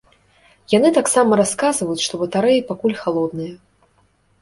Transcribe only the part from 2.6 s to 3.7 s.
пакуль халодныя.